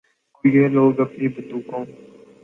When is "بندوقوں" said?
1.27-1.83